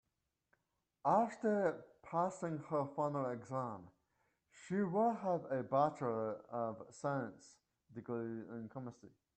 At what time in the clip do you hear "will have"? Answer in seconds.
4.81-5.45